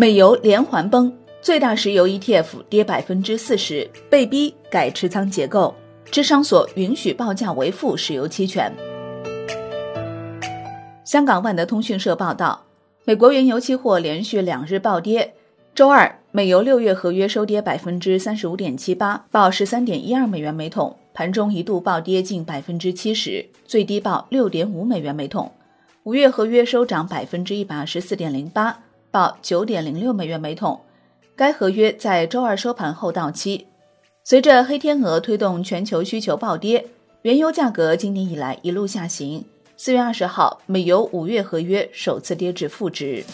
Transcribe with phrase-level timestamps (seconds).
[0.00, 1.12] 美油连环崩，
[1.42, 5.74] 最大石油 ETF 跌百分之四十，被逼改持仓结构。
[6.10, 8.74] 智商所允许报价为负石油期权。
[11.04, 12.64] 香港万德通讯社报道，
[13.04, 15.34] 美国原油期货连续两日暴跌。
[15.74, 25.52] 周二，美油六月合约收跌百分之三十五点七八，报十三点一二美元每桶，盘中一度暴跌近百分之七十，最低报六点五美元每桶。
[26.04, 28.78] 五月合约收涨百分之一百二十四点零八，
[29.10, 30.80] 报九点零六美元每桶。
[31.34, 33.66] 该合约在周二收盘后到期。
[34.22, 36.84] 随着黑天鹅推动全球需求暴跌，
[37.22, 39.44] 原油价格今年以来一路下行。
[39.76, 43.24] 四月二十号，美油五月合约首次跌至负值。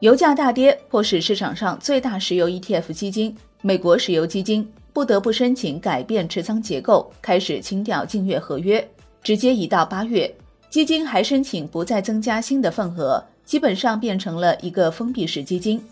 [0.00, 8.82] 油价大跌，迫使市场上最大石油 ETF 基金——美国石油基金不得不申请改变持仓结构，开始清掉近月合约。
[9.22, 10.34] 直接移到八月，
[10.70, 15.84] 基金还申请不再增加新的份额，基本上变成了一个封闭式基金。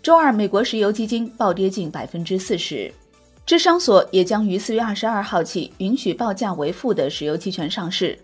[0.00, 2.92] 周二，美国石油基金暴跌近百分之四十。
[3.44, 8.16] 智商所也将于四月二十二号起允许报价为负的石油期权上市。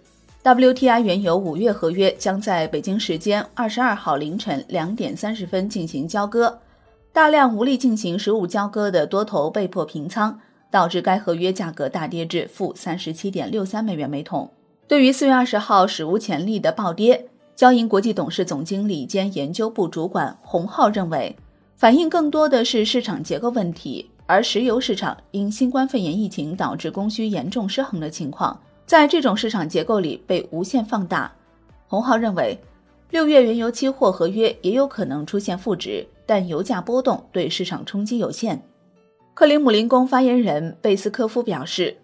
[0.44, 6.56] WTI 原油五月合约将在北京时间二十二号凌晨两点三十分进行交割，
[7.12, 10.38] 大量无力进行实物交割的多头被迫平仓。
[10.68, 14.50] 导致该合约价格大跌至负三十七点六三美元每桶。
[14.88, 21.34] 对于四月二十号史无前例的暴跌，交银国际董事总经理兼研究部主管洪浩认为，
[21.74, 31.32] 反映更多的是市场结构问题，而石油市场因新冠肺炎疫情导致供需严重失衡的情况，在这种市场结构里被无限放大。
[31.88, 32.56] 洪浩认为，
[33.10, 38.62] 六月原油期货合约也有可能出现负值，但油价波动对市场冲击有限。
[39.34, 41.96] 克里姆林宫发言人贝斯科夫表示，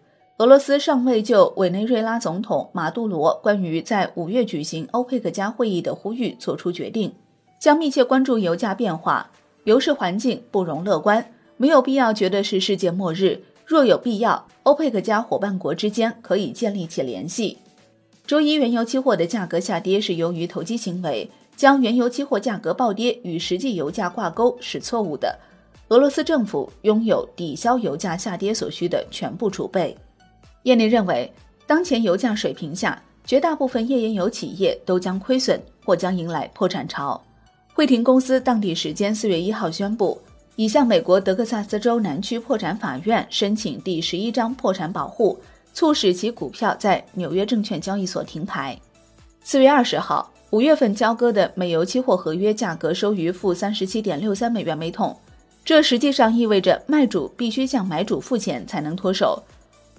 [0.43, 7.15] 俄罗斯尚未就委内瑞拉总统马杜罗关于在五月举行欧佩克加会议的呼吁作出决定，
[7.61, 9.31] 将密切关注油价变化。
[9.63, 11.25] 油市环境不容乐观，
[11.57, 13.41] 没有必要觉得是世界末日。
[13.65, 17.59] 若有必要，欧佩克加伙伴国之间可以建立起联系。
[18.27, 25.39] 周一原油期货的价格下跌是由于投机行为，将原油期货价格暴跌与实际油价挂钩是错误的。
[25.91, 29.97] 俄罗斯政府拥有抵消油价下跌所需的全部储备。
[30.63, 31.33] 业内认为，
[31.67, 37.21] 当前油价水平下，绝大部分页岩油企业都将亏损或将迎来破产潮。
[37.73, 40.21] 惠廷公司当地时间四月一号宣布，
[40.57, 45.39] 已向美国德克萨斯州南区破产法院申请第十一章破产保护，
[45.73, 48.79] 促使其股票在纽约证券交易所停牌。
[49.43, 55.17] 四月二十号，五月份交割的美油期货合约价格收于负三十七点六三美元每桶。
[55.65, 59.43] 这实际上意味着卖主必须向买主付钱才能脱手。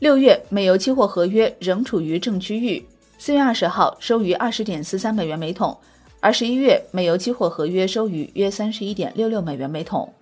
[0.03, 2.85] 六月美油期货合约仍处于正区域，
[3.17, 5.77] 四月二十号收于二十点四三美元每桶，
[6.19, 10.13] 而十一月美油期货合约收于约三十一点六六美元每桶。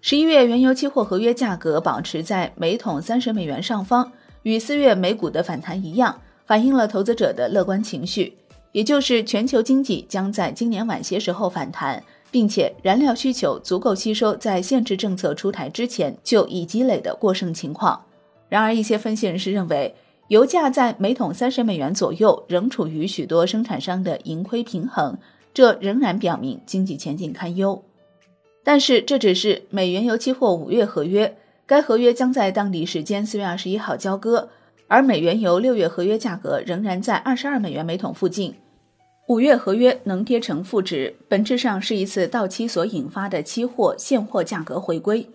[0.00, 4.08] 十一月原油期货合约价格保持在每桶三十美元上方，
[4.44, 6.16] 与四月美股的反弹一样，
[6.46, 8.36] 反映了投资者的乐观情绪，
[8.70, 12.00] 也就是全球经济将在今年晚些时候反弹。
[12.30, 18.00] 并且燃料需求足够吸收在限制政策出台之前就已积累的过剩情况。
[18.54, 19.96] 然而，一些分析人士认为，
[20.28, 25.18] 油价在每桶三十美元左右仍处于许多生产商的盈亏平衡，
[25.52, 27.82] 这仍然表明经济前景堪忧。
[28.62, 34.48] 但是，这只是美原油期货五月合约，该合约将在当地时间四月二十一号交割，
[34.86, 38.54] 而美原油六月合约价格仍然在二十二美元每桶附近。
[39.26, 45.26] 五月合约能跌成负值，本质上是一次到期所引发的期货现货价格回归。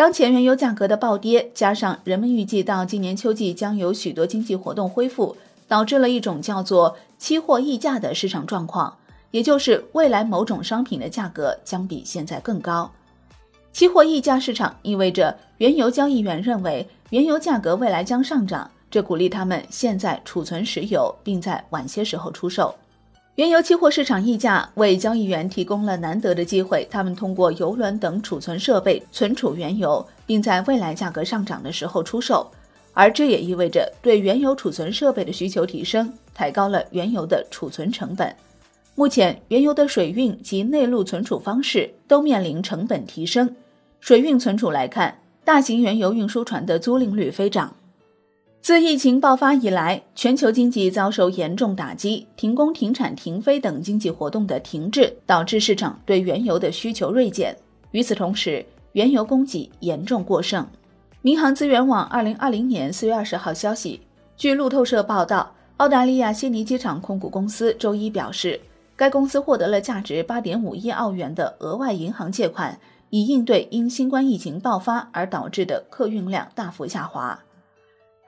[0.00, 5.36] 当前原油价格的暴跌，加上人们预计到今年秋季将有许多经济活动恢复，
[5.68, 8.96] 导致了一种叫做期货溢价的市场状况，
[9.30, 12.90] 也就是未来某种商品的价格将比现在更高。
[13.72, 22.74] 期货溢价市场意味着原油交易员认为原油价格未来将上涨，这鼓励他们现在储存石油，并在晚些时候出售。
[23.40, 32.46] 原油期货市场溢价为交易员提供了难得的机会，他们通过油轮等储存设备存储原油，并在未来价格上涨的时候出售，
[32.92, 38.36] 而这也意味着对原油储存设备的需求提升，抬高了原油的储存成本。
[38.94, 43.56] 目前，原油的水运及内陆存储方式都面临成本提升。
[44.00, 47.74] 水运存储来看，大型原油运输船的租赁率飞涨。
[48.62, 57.56] 自疫情爆发以来，全球经济遭受严重打击，停工、停产、停飞等经济活动的停滞，导致市场对原油的需求锐减。
[57.92, 60.64] 与此同时，原油供给严重过剩。
[61.22, 63.98] 民航资源网二零二零年四月二十号消息，
[64.36, 68.60] 据路透社报道，澳大利亚悉尼机场控股公司周一表示，
[68.94, 72.78] 该公司获得了价值八点五亿澳元的额外银行借款，
[73.08, 77.40] 以应对因新冠疫情爆发而导致的客运量大幅下滑。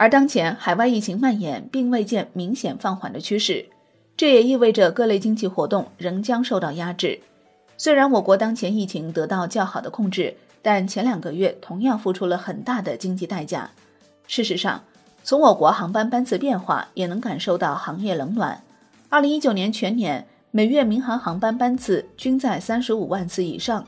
[0.03, 3.65] 而当前海外疫情蔓延并未见明显放缓的趋势，
[4.17, 7.21] 这也意味着各类经济活动仍将受到压制。
[7.79, 13.71] 虽然我国当前疫情得到较好的控制，但前两个月同样付出了很大的经济代价。
[14.27, 14.83] 事实上，
[15.23, 18.61] 从我国航班班次变化也能感受到行业冷暖。
[19.09, 23.87] 二零一九年全年每月民航航班班次均在三十五万次以上，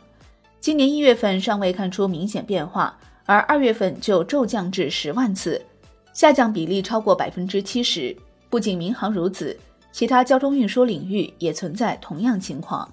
[0.60, 2.96] 今年一月份尚未看出明显变化，
[3.26, 5.60] 而二月份就骤降至十万次，
[6.14, 8.16] 下降比例超过百分之七十。
[8.48, 9.54] 不仅民航如此，
[9.92, 12.88] 其他交通运输领域也存在同样情况。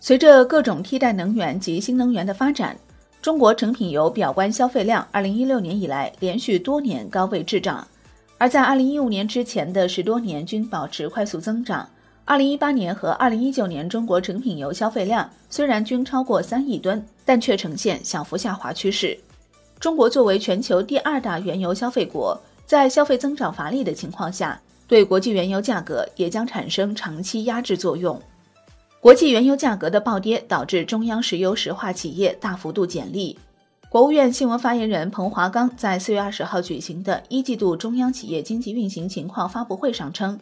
[0.00, 2.76] 随着各种替代能源及新能源的发展。
[3.22, 7.86] 中国成品油表观消费量，二零一六年以来连续多年高位滞涨，
[8.36, 11.88] 而在二零一五年之前的十多年均保持快速增长。
[12.24, 19.16] 二零一八年和二零一九年，中国成品油消费量虽然均超过三亿吨，但却呈现小幅下滑趋势。
[19.82, 28.16] 中国作为全球第二大原油消费国，在消费增长乏力的情况下，对国际原油价格也将产生长期压制作用。
[29.00, 33.36] 国际原油价格的暴跌导致中央石油石化企业大幅度减利。
[33.88, 40.38] 国务院新闻发言人彭华刚在四月二十号举行的一季度中央企业经济运行情况发布会上称，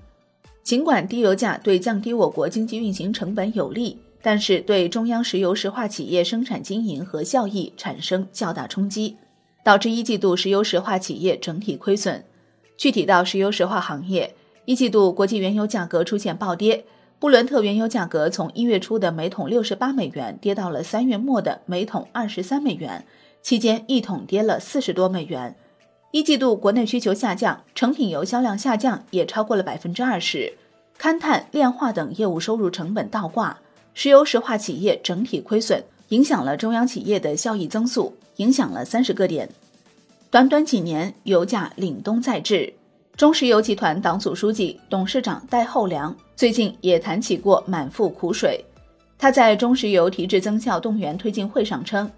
[0.63, 9.17] 尽管低油价对降低我国经济运行成本有利，但是对中央石油石化企业生产经营和效益产生较大冲击，
[9.63, 12.25] 导致一季度石油石化企业整体亏损。
[12.77, 14.35] 具体到石油石化行业，
[14.65, 16.85] 一季度国际原油价格出现暴跌。
[17.19, 23.05] 布伦特原油价格从一月初的每桶六十八美元跌到了三月末的每桶二十三美元，
[23.43, 25.55] 期间一桶跌了四十多美元。
[26.13, 30.55] 一季度国内需求下降，成品油销量下降也超过了百分之二十，
[30.99, 33.59] 勘探、炼化等业务收入成本倒挂，
[33.93, 39.49] 石油石化企业整体亏损，影响了中央企业的效益增速，影响了三十个点。
[40.29, 42.73] 短短几年，油价凛冬再至。
[43.17, 48.65] 中石油集团党组书记、董事长戴厚良最近也谈起过满腹苦水。
[49.19, 52.11] 他在中石油提质增效动员推进会上称，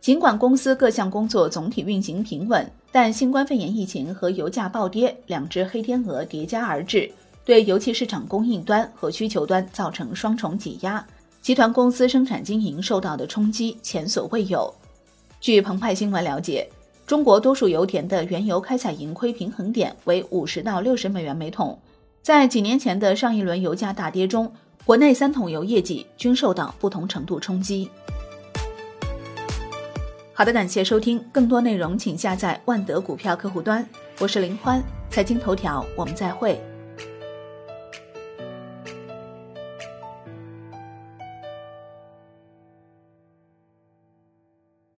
[0.00, 7.10] 尽管公司各项工作总体运行平稳，但新冠肺炎疫情和油价暴跌两只黑天鹅叠加而至，
[7.44, 11.04] 对油气市场供应端和需求端造成双重挤压，
[11.42, 14.72] 集团公司生产经营受到的冲击前所未有。
[15.40, 16.70] 据澎湃新闻了解。
[17.04, 21.76] 中国多数油田的原油开采盈亏平衡点为五十到六十美元每桶。
[22.22, 24.50] 在几年前的上一轮油价大跌中，
[24.84, 27.90] 国内三桶油业绩均受到不同程度冲击。
[30.32, 33.84] 好的，感谢收听，更多内容请下载万德股票客户端。
[34.20, 34.80] 我是林欢，
[35.10, 36.62] 财经头条，我们再会。